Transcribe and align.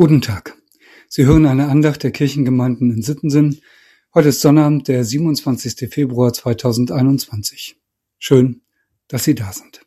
Guten 0.00 0.22
Tag. 0.22 0.56
Sie 1.08 1.26
hören 1.26 1.44
eine 1.44 1.68
Andacht 1.68 2.02
der 2.02 2.10
Kirchengemeinden 2.10 2.90
in 2.90 3.02
Sittensen. 3.02 3.60
Heute 4.14 4.30
ist 4.30 4.40
Sonnabend, 4.40 4.88
der 4.88 5.04
27. 5.04 5.92
Februar 5.92 6.32
2021. 6.32 7.76
Schön, 8.18 8.62
dass 9.08 9.24
Sie 9.24 9.34
da 9.34 9.52
sind. 9.52 9.82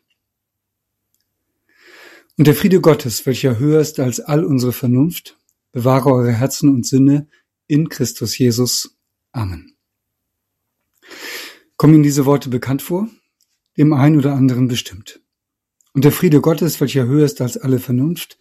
Und 2.38 2.46
der 2.46 2.54
Friede 2.54 2.80
Gottes, 2.80 3.26
welcher 3.26 3.58
höher 3.58 3.80
ist 3.80 3.98
als 3.98 4.20
all 4.20 4.44
unsere 4.44 4.72
Vernunft, 4.72 5.36
bewahre 5.72 6.12
eure 6.12 6.32
Herzen 6.32 6.68
und 6.68 6.86
Sinne 6.86 7.26
in 7.66 7.88
Christus 7.88 8.38
Jesus. 8.38 8.96
Amen. 9.32 9.74
Kommen 11.76 11.94
Ihnen 11.94 12.02
diese 12.04 12.24
Worte 12.24 12.50
bekannt 12.50 12.82
vor? 12.82 13.08
Dem 13.76 13.92
einen 13.92 14.18
oder 14.18 14.34
anderen 14.34 14.68
bestimmt. 14.68 15.20
Und 15.92 16.04
der 16.04 16.12
Friede 16.12 16.40
Gottes, 16.40 16.80
welcher 16.80 17.04
höher 17.06 17.24
ist 17.24 17.40
als 17.40 17.56
alle 17.56 17.80
Vernunft, 17.80 18.38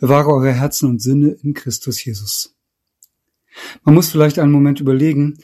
Bewahre 0.00 0.30
eure 0.30 0.52
Herzen 0.52 0.88
und 0.88 1.02
Sinne 1.02 1.36
in 1.42 1.52
Christus 1.52 2.02
Jesus. 2.02 2.56
Man 3.84 3.94
muss 3.94 4.08
vielleicht 4.08 4.38
einen 4.38 4.50
Moment 4.50 4.80
überlegen, 4.80 5.38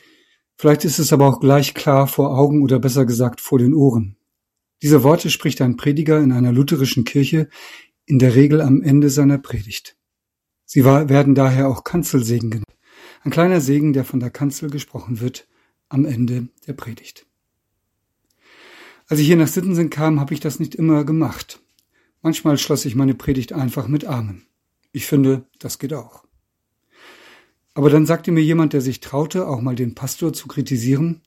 vielleicht 0.57 0.87
ist 0.87 0.99
es 0.99 1.13
aber 1.13 1.29
auch 1.29 1.41
gleich 1.41 1.75
klar 1.75 2.09
vor 2.09 2.39
Augen 2.39 2.63
oder 2.63 2.79
besser 2.79 3.05
gesagt 3.05 3.43
vor 3.43 3.59
den 3.59 3.75
Ohren. 3.75 4.17
Diese 4.81 5.03
Worte 5.03 5.29
spricht 5.29 5.61
ein 5.61 5.77
Prediger 5.77 6.21
in 6.21 6.33
einer 6.33 6.53
lutherischen 6.53 7.05
Kirche 7.05 7.51
in 8.07 8.19
der 8.19 8.35
Regel 8.35 8.63
am 8.63 8.81
Ende 8.81 9.11
seiner 9.11 9.37
Predigt. 9.37 9.97
Sie 10.65 10.87
werden 10.87 11.35
daher 11.35 11.69
auch 11.69 11.85
Kanzelsegen 11.85 12.51
genannt. 12.51 12.65
Ein 13.25 13.33
kleiner 13.33 13.61
Segen, 13.61 13.93
der 13.93 14.05
von 14.05 14.21
der 14.21 14.31
Kanzel 14.31 14.71
gesprochen 14.71 15.21
wird 15.21 15.47
am 15.91 16.07
Ende 16.07 16.49
der 16.67 16.73
Predigt. 16.73 17.27
Als 19.07 19.21
ich 19.21 19.27
hier 19.27 19.37
nach 19.37 19.49
Sittensen 19.49 19.91
kam, 19.91 20.19
habe 20.19 20.33
ich 20.33 20.41
das 20.41 20.61
nicht 20.61 20.75
immer 20.75 21.05
gemacht. 21.05 21.61
Manchmal 22.23 22.59
schloss 22.59 22.85
ich 22.85 22.95
meine 22.95 23.15
Predigt 23.15 23.53
einfach 23.53 23.89
mit 23.89 24.05
Amen. 24.05 24.47
Ich 24.93 25.07
finde, 25.07 25.47
das 25.59 25.79
geht 25.79 25.93
auch. 25.93 26.25
Aber 27.75 27.91
dann 27.91 28.07
sagte 28.07 28.33
mir 28.33 28.43
jemand, 28.43 28.73
der 28.73 28.81
sich 28.81 29.01
traute, 29.01 29.47
auch 29.47 29.61
mal 29.61 29.75
den 29.75 29.95
Pastor 29.95 30.33
zu 30.33 30.49
kritisieren, 30.49 31.21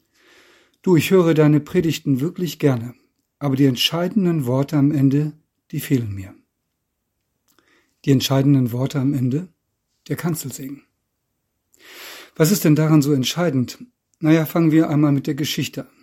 du, 0.81 0.95
ich 0.95 1.11
höre 1.11 1.33
deine 1.33 1.59
Predigten 1.59 2.21
wirklich 2.21 2.57
gerne, 2.57 2.95
aber 3.37 3.55
die 3.55 3.65
entscheidenden 3.65 4.45
Worte 4.45 4.77
am 4.77 4.91
Ende, 4.91 5.33
die 5.71 5.79
fehlen 5.79 6.13
mir. 6.13 6.33
Die 8.05 8.11
entscheidenden 8.11 8.71
Worte 8.71 8.99
am 8.99 9.13
Ende? 9.13 9.49
Der 10.07 10.15
Kanzelsegen. 10.15 10.83
Was 12.35 12.51
ist 12.51 12.63
denn 12.63 12.75
daran 12.75 13.01
so 13.01 13.13
entscheidend? 13.13 13.77
Naja, 14.19 14.45
fangen 14.45 14.71
wir 14.71 14.89
einmal 14.89 15.11
mit 15.11 15.27
der 15.27 15.35
Geschichte 15.35 15.81
an. 15.81 15.99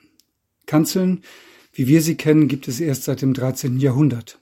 Kanzeln, 0.67 1.23
wie 1.73 1.87
wir 1.87 2.03
sie 2.03 2.17
kennen, 2.17 2.49
gibt 2.49 2.69
es 2.69 2.81
erst 2.81 3.05
seit 3.05 3.23
dem 3.23 3.35
13. 3.35 3.79
Jahrhundert. 3.79 4.41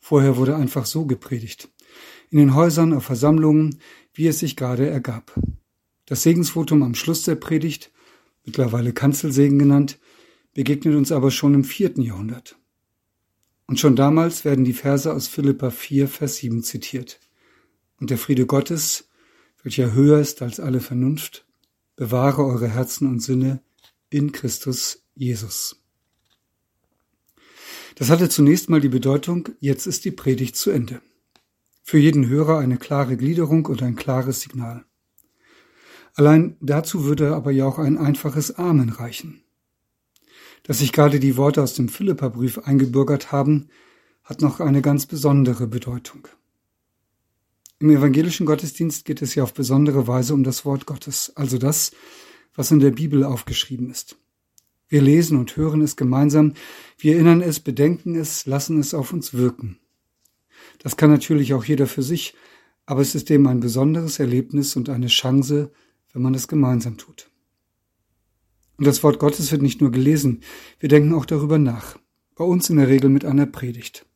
Vorher 0.00 0.36
wurde 0.36 0.56
einfach 0.56 0.86
so 0.86 1.04
gepredigt. 1.04 1.68
In 2.30 2.38
den 2.38 2.54
Häusern, 2.54 2.92
auf 2.92 3.04
Versammlungen, 3.04 3.78
wie 4.14 4.26
es 4.26 4.40
sich 4.40 4.56
gerade 4.56 4.88
ergab. 4.88 5.38
Das 6.06 6.22
Segensvotum 6.22 6.82
am 6.82 6.94
Schluss 6.94 7.22
der 7.22 7.36
Predigt, 7.36 7.92
mittlerweile 8.44 8.92
Kanzelsegen 8.92 9.58
genannt, 9.58 9.98
begegnet 10.54 10.96
uns 10.96 11.12
aber 11.12 11.30
schon 11.30 11.54
im 11.54 11.64
vierten 11.64 12.02
Jahrhundert. 12.02 12.56
Und 13.66 13.78
schon 13.78 13.94
damals 13.94 14.44
werden 14.44 14.64
die 14.64 14.72
Verse 14.72 15.12
aus 15.12 15.28
Philippa 15.28 15.70
4, 15.70 16.08
Vers 16.08 16.36
7 16.36 16.64
zitiert. 16.64 17.20
Und 18.00 18.10
der 18.10 18.18
Friede 18.18 18.46
Gottes, 18.46 19.08
welcher 19.62 19.92
höher 19.92 20.18
ist 20.18 20.42
als 20.42 20.58
alle 20.58 20.80
Vernunft, 20.80 21.46
bewahre 21.94 22.44
eure 22.44 22.68
Herzen 22.68 23.06
und 23.06 23.20
Sinne 23.20 23.62
in 24.08 24.32
Christus 24.32 25.04
Jesus. 25.14 25.79
Das 27.94 28.10
hatte 28.10 28.28
zunächst 28.28 28.70
mal 28.70 28.80
die 28.80 28.88
Bedeutung, 28.88 29.48
jetzt 29.60 29.86
ist 29.86 30.04
die 30.04 30.10
Predigt 30.10 30.56
zu 30.56 30.70
Ende. 30.70 31.00
Für 31.82 31.98
jeden 31.98 32.28
Hörer 32.28 32.58
eine 32.58 32.76
klare 32.76 33.16
Gliederung 33.16 33.66
und 33.66 33.82
ein 33.82 33.96
klares 33.96 34.40
Signal. 34.40 34.84
Allein 36.14 36.56
dazu 36.60 37.04
würde 37.04 37.34
aber 37.34 37.50
ja 37.50 37.66
auch 37.66 37.78
ein 37.78 37.98
einfaches 37.98 38.52
Amen 38.52 38.90
reichen. 38.90 39.42
Dass 40.62 40.78
sich 40.78 40.92
gerade 40.92 41.20
die 41.20 41.36
Worte 41.36 41.62
aus 41.62 41.74
dem 41.74 41.88
Philipperbrief 41.88 42.58
eingebürgert 42.58 43.32
haben, 43.32 43.68
hat 44.22 44.40
noch 44.40 44.60
eine 44.60 44.82
ganz 44.82 45.06
besondere 45.06 45.66
Bedeutung. 45.66 46.28
Im 47.78 47.90
evangelischen 47.90 48.44
Gottesdienst 48.44 49.06
geht 49.06 49.22
es 49.22 49.34
ja 49.34 49.42
auf 49.42 49.54
besondere 49.54 50.06
Weise 50.06 50.34
um 50.34 50.44
das 50.44 50.64
Wort 50.66 50.84
Gottes, 50.84 51.32
also 51.34 51.56
das, 51.56 51.92
was 52.54 52.70
in 52.70 52.80
der 52.80 52.90
Bibel 52.90 53.24
aufgeschrieben 53.24 53.90
ist. 53.90 54.16
Wir 54.88 55.00
lesen 55.00 55.38
und 55.38 55.56
hören 55.56 55.80
es 55.80 55.96
gemeinsam, 55.96 56.54
wir 57.02 57.14
erinnern 57.14 57.40
es, 57.40 57.60
bedenken 57.60 58.14
es, 58.14 58.46
lassen 58.46 58.78
es 58.78 58.94
auf 58.94 59.12
uns 59.12 59.34
wirken. 59.34 59.78
Das 60.78 60.96
kann 60.96 61.10
natürlich 61.10 61.54
auch 61.54 61.64
jeder 61.64 61.86
für 61.86 62.02
sich, 62.02 62.34
aber 62.86 63.00
es 63.00 63.14
ist 63.14 63.30
eben 63.30 63.46
ein 63.46 63.60
besonderes 63.60 64.18
Erlebnis 64.18 64.76
und 64.76 64.88
eine 64.88 65.06
Chance, 65.06 65.70
wenn 66.12 66.22
man 66.22 66.34
es 66.34 66.48
gemeinsam 66.48 66.96
tut. 66.96 67.30
Und 68.76 68.86
das 68.86 69.02
Wort 69.02 69.18
Gottes 69.18 69.52
wird 69.52 69.62
nicht 69.62 69.80
nur 69.80 69.90
gelesen, 69.90 70.42
wir 70.78 70.88
denken 70.88 71.14
auch 71.14 71.26
darüber 71.26 71.58
nach, 71.58 71.98
bei 72.34 72.44
uns 72.44 72.70
in 72.70 72.76
der 72.76 72.88
Regel 72.88 73.10
mit 73.10 73.24
einer 73.24 73.46
Predigt. 73.46 74.06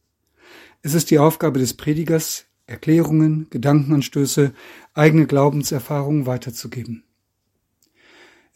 Es 0.83 0.95
ist 0.95 1.11
die 1.11 1.19
Aufgabe 1.19 1.59
des 1.59 1.75
Predigers, 1.75 2.47
Erklärungen, 2.67 3.47
Gedankenanstöße, 3.51 4.55
eigene 4.95 5.27
Glaubenserfahrungen 5.27 6.27
weiterzugeben. 6.27 7.05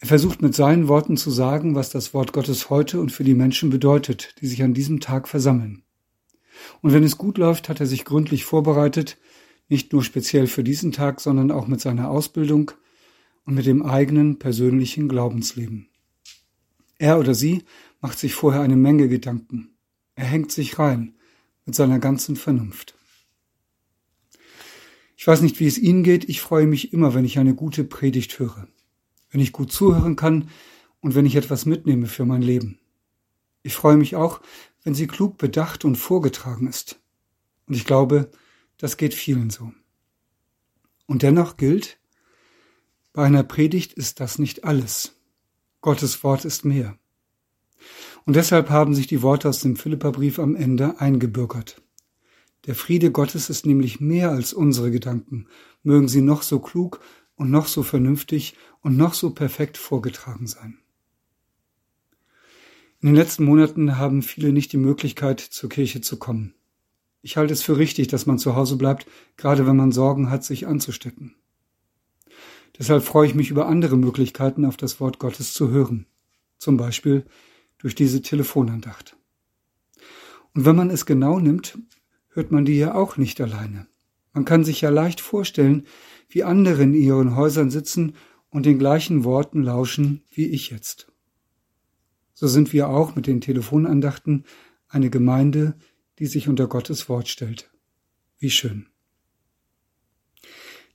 Er 0.01 0.07
versucht 0.07 0.41
mit 0.41 0.55
seinen 0.55 0.87
Worten 0.87 1.17
zu 1.17 1.29
sagen, 1.29 1.75
was 1.75 1.89
das 1.89 2.13
Wort 2.13 2.31
Gottes 2.31 2.69
heute 2.69 3.01
und 3.01 3.11
für 3.11 3.25
die 3.25 3.33
Menschen 3.33 3.69
bedeutet, 3.69 4.35
die 4.39 4.47
sich 4.47 4.63
an 4.63 4.73
diesem 4.73 5.01
Tag 5.01 5.27
versammeln. 5.27 5.83
Und 6.81 6.93
wenn 6.93 7.03
es 7.03 7.17
gut 7.17 7.37
läuft, 7.37 7.67
hat 7.67 7.81
er 7.81 7.85
sich 7.85 8.05
gründlich 8.05 8.45
vorbereitet, 8.45 9.17
nicht 9.67 9.91
nur 9.91 10.03
speziell 10.03 10.47
für 10.47 10.63
diesen 10.63 10.93
Tag, 10.93 11.19
sondern 11.19 11.51
auch 11.51 11.67
mit 11.67 11.81
seiner 11.81 12.09
Ausbildung 12.09 12.71
und 13.45 13.55
mit 13.55 13.65
dem 13.65 13.85
eigenen 13.85 14.39
persönlichen 14.39 15.09
Glaubensleben. 15.09 15.89
Er 16.97 17.19
oder 17.19 17.35
sie 17.35 17.63
macht 17.99 18.19
sich 18.19 18.33
vorher 18.33 18.61
eine 18.61 18.77
Menge 18.77 19.09
Gedanken. 19.09 19.75
Er 20.15 20.25
hängt 20.25 20.51
sich 20.51 20.79
rein 20.79 21.15
mit 21.65 21.75
seiner 21.75 21.99
ganzen 21.99 22.37
Vernunft. 22.37 22.95
Ich 25.17 25.27
weiß 25.27 25.41
nicht, 25.41 25.59
wie 25.59 25.67
es 25.67 25.77
Ihnen 25.77 26.03
geht, 26.03 26.29
ich 26.29 26.39
freue 26.39 26.67
mich 26.67 26.93
immer, 26.93 27.13
wenn 27.13 27.25
ich 27.25 27.37
eine 27.37 27.53
gute 27.53 27.83
Predigt 27.83 28.39
höre 28.39 28.67
wenn 29.31 29.41
ich 29.41 29.51
gut 29.51 29.71
zuhören 29.71 30.15
kann 30.15 30.49
und 31.01 31.15
wenn 31.15 31.25
ich 31.25 31.35
etwas 31.35 31.65
mitnehme 31.65 32.07
für 32.07 32.25
mein 32.25 32.41
Leben. 32.41 32.79
Ich 33.61 33.73
freue 33.73 33.97
mich 33.97 34.15
auch, 34.15 34.41
wenn 34.83 34.95
sie 34.95 35.07
klug 35.07 35.37
bedacht 35.37 35.85
und 35.85 35.95
vorgetragen 35.95 36.67
ist. 36.67 36.99
Und 37.67 37.75
ich 37.75 37.85
glaube, 37.85 38.31
das 38.77 38.97
geht 38.97 39.13
vielen 39.13 39.49
so. 39.49 39.71
Und 41.05 41.23
dennoch 41.23 41.57
gilt, 41.57 41.99
bei 43.13 43.25
einer 43.25 43.43
Predigt 43.43 43.93
ist 43.93 44.19
das 44.19 44.39
nicht 44.39 44.63
alles. 44.63 45.15
Gottes 45.81 46.23
Wort 46.23 46.45
ist 46.45 46.65
mehr. 46.65 46.97
Und 48.25 48.35
deshalb 48.35 48.69
haben 48.69 48.93
sich 48.93 49.07
die 49.07 49.21
Worte 49.21 49.49
aus 49.49 49.61
dem 49.61 49.75
Philipperbrief 49.75 50.39
am 50.39 50.55
Ende 50.55 50.99
eingebürgert. 50.99 51.81
Der 52.65 52.75
Friede 52.75 53.11
Gottes 53.11 53.49
ist 53.49 53.65
nämlich 53.65 53.99
mehr 53.99 54.31
als 54.31 54.53
unsere 54.53 54.91
Gedanken, 54.91 55.47
mögen 55.81 56.07
sie 56.07 56.21
noch 56.21 56.43
so 56.43 56.59
klug 56.59 56.99
und 57.39 57.49
noch 57.49 57.67
so 57.67 57.83
vernünftig 57.83 58.55
und 58.81 58.97
noch 58.97 59.13
so 59.13 59.29
perfekt 59.29 59.77
vorgetragen 59.77 60.45
sein. 60.45 60.77
In 62.99 63.07
den 63.07 63.15
letzten 63.15 63.45
Monaten 63.45 63.97
haben 63.97 64.21
viele 64.21 64.51
nicht 64.51 64.73
die 64.73 64.77
Möglichkeit, 64.77 65.39
zur 65.39 65.69
Kirche 65.69 66.01
zu 66.01 66.19
kommen. 66.19 66.53
Ich 67.21 67.37
halte 67.37 67.53
es 67.53 67.63
für 67.63 67.77
richtig, 67.77 68.09
dass 68.09 68.25
man 68.25 68.39
zu 68.39 68.57
Hause 68.57 68.75
bleibt, 68.75 69.07
gerade 69.37 69.65
wenn 69.65 69.77
man 69.77 69.93
Sorgen 69.93 70.29
hat, 70.29 70.43
sich 70.43 70.67
anzustecken. 70.67 71.33
Deshalb 72.77 73.03
freue 73.03 73.27
ich 73.27 73.35
mich 73.35 73.51
über 73.51 73.67
andere 73.67 73.95
Möglichkeiten, 73.95 74.65
auf 74.65 74.75
das 74.75 74.99
Wort 74.99 75.17
Gottes 75.17 75.53
zu 75.53 75.69
hören. 75.69 76.07
Zum 76.57 76.75
Beispiel 76.75 77.25
durch 77.77 77.95
diese 77.95 78.21
Telefonandacht. 78.21 79.15
Und 80.53 80.65
wenn 80.65 80.75
man 80.75 80.89
es 80.89 81.05
genau 81.05 81.39
nimmt, 81.39 81.77
hört 82.27 82.51
man 82.51 82.65
die 82.65 82.77
ja 82.77 82.95
auch 82.95 83.15
nicht 83.15 83.39
alleine. 83.39 83.87
Man 84.33 84.43
kann 84.45 84.65
sich 84.65 84.81
ja 84.81 84.89
leicht 84.89 85.21
vorstellen, 85.21 85.85
wie 86.29 86.43
andere 86.43 86.83
in 86.83 86.93
ihren 86.93 87.35
Häusern 87.35 87.71
sitzen 87.71 88.15
und 88.49 88.65
den 88.65 88.79
gleichen 88.79 89.23
Worten 89.23 89.63
lauschen 89.63 90.23
wie 90.31 90.47
ich 90.47 90.69
jetzt. 90.69 91.11
So 92.33 92.47
sind 92.47 92.71
wir 92.71 92.87
auch 92.87 93.15
mit 93.15 93.27
den 93.27 93.41
Telefonandachten 93.41 94.45
eine 94.87 95.09
Gemeinde, 95.09 95.75
die 96.19 96.27
sich 96.27 96.47
unter 96.47 96.67
Gottes 96.67 97.09
Wort 97.09 97.27
stellt. 97.27 97.69
Wie 98.37 98.49
schön. 98.49 98.87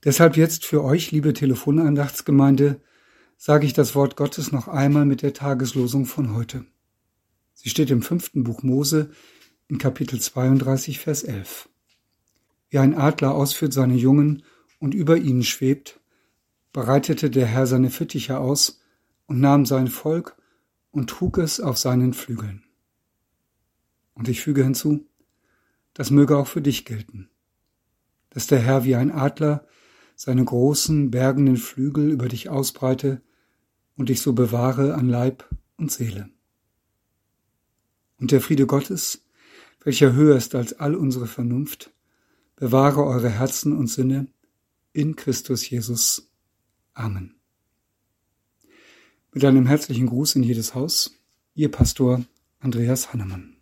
Deshalb 0.04 0.36
jetzt 0.36 0.64
für 0.64 0.82
euch, 0.82 1.10
liebe 1.10 1.32
Telefonandachtsgemeinde, 1.32 2.81
sage 3.36 3.66
ich 3.66 3.72
das 3.72 3.94
Wort 3.94 4.16
Gottes 4.16 4.52
noch 4.52 4.69
einmal 4.69 5.04
mit 5.04 5.22
der 5.22 5.32
Tageslosung 5.32 6.06
von 6.06 6.34
heute. 6.34 6.64
Sie 7.54 7.69
steht 7.69 7.90
im 7.90 8.02
fünften 8.02 8.44
Buch 8.44 8.62
Mose 8.62 9.10
in 9.69 9.78
Kapitel 9.78 10.20
32, 10.20 10.98
Vers 10.98 11.25
11. 11.25 11.69
Wie 12.69 12.78
ein 12.78 12.94
Adler 12.94 13.34
ausführt 13.34 13.72
seine 13.72 13.96
Jungen 13.96 14.42
und 14.84 14.92
über 14.92 15.16
ihnen 15.16 15.42
schwebt, 15.42 15.98
breitete 16.75 17.31
der 17.31 17.46
Herr 17.46 17.66
seine 17.66 17.88
Fittiche 17.88 18.38
aus 18.38 18.82
und 19.25 19.40
nahm 19.40 19.64
sein 19.64 19.88
Volk 19.88 20.36
und 20.90 21.08
trug 21.08 21.38
es 21.38 21.58
auf 21.58 21.78
seinen 21.78 22.12
Flügeln. 22.12 22.64
Und 24.12 24.28
ich 24.28 24.42
füge 24.42 24.62
hinzu, 24.62 25.06
das 25.94 26.10
möge 26.10 26.36
auch 26.36 26.48
für 26.48 26.60
dich 26.60 26.84
gelten. 26.84 27.31
dass 28.28 28.46
der 28.46 28.58
Herr 28.58 28.84
wie 28.84 28.94
ein 28.96 29.10
Adler 29.10 29.64
seine 30.16 30.44
großen, 30.44 31.10
bergenden 31.10 31.56
Flügel 31.56 32.10
über 32.10 32.28
dich 32.28 32.50
ausbreite 32.50 33.22
und 33.96 34.10
dich 34.10 34.20
so 34.20 34.34
bewahre 34.34 34.96
an 34.96 35.08
Leib 35.08 35.48
und 35.78 35.92
Seele. 35.92 36.28
Und 38.19 38.32
der 38.32 38.42
Friede 38.42 38.66
Gottes, 38.66 39.25
welcher 39.82 40.12
höher 40.12 40.36
ist 40.36 40.54
als 40.54 40.75
all 40.75 40.94
unsere 40.94 41.26
Vernunft, 41.26 41.94
bewahre 42.56 43.04
eure 43.04 43.31
Herzen 43.31 43.72
und 43.72 43.86
Sinne 43.86 44.26
in 44.94 45.17
Christus 45.17 45.69
Jesus. 45.69 46.31
Amen. 46.94 47.35
Mit 49.32 49.44
einem 49.44 49.67
herzlichen 49.67 50.06
Gruß 50.06 50.37
in 50.37 50.44
jedes 50.44 50.75
Haus, 50.75 51.11
Ihr 51.55 51.70
Pastor 51.70 52.25
Andreas 52.61 53.12
Hannemann. 53.12 53.54